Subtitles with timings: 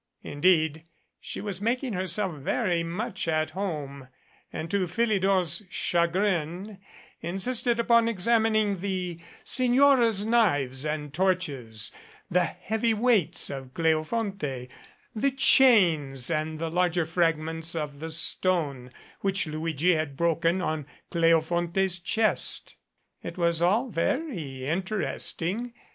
[0.23, 0.85] Indeed,
[1.19, 4.07] she was making herself very much at home,
[4.51, 6.79] and to Philidor's chagrin
[7.19, 11.91] insisted upon examining the Signora's knives and torches,
[12.31, 14.69] the heavy weights of Cleofonte,
[15.13, 21.99] the chains and the larger fragments of the stone which Luigi had broken on Cleofonte's
[21.99, 22.75] chest.
[23.21, 25.73] It was all very interesting.